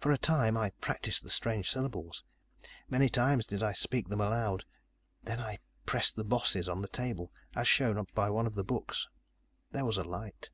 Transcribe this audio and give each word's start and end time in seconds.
"For 0.00 0.10
a 0.10 0.16
time, 0.16 0.56
I 0.56 0.70
practiced 0.80 1.22
the 1.22 1.28
strange 1.28 1.68
syllables. 1.70 2.24
Many 2.88 3.10
times 3.10 3.44
did 3.44 3.62
I 3.62 3.74
speak 3.74 4.08
them 4.08 4.22
aloud, 4.22 4.64
then 5.22 5.40
I 5.40 5.58
pressed 5.84 6.16
the 6.16 6.24
bosses 6.24 6.70
on 6.70 6.80
the 6.80 6.88
table, 6.88 7.30
as 7.54 7.68
shown 7.68 8.02
by 8.14 8.30
one 8.30 8.46
of 8.46 8.54
the 8.54 8.64
books. 8.64 9.10
There 9.70 9.84
was 9.84 9.98
a 9.98 10.04
light. 10.04 10.48